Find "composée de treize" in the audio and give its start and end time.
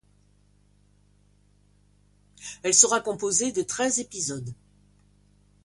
3.01-3.99